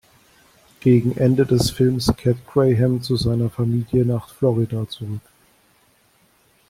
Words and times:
Gegen 0.79 1.15
Ende 1.15 1.45
des 1.45 1.69
Films 1.69 2.11
kehrt 2.17 2.47
Graham 2.47 3.03
zu 3.03 3.15
seiner 3.17 3.51
Familie 3.51 4.03
nach 4.03 4.29
Florida 4.33 4.87
zurück. 4.89 5.21